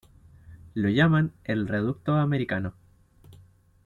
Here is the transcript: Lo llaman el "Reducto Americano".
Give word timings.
Lo 0.73 0.89
llaman 0.89 1.31
el 1.43 1.67
"Reducto 1.67 2.15
Americano". 2.15 2.73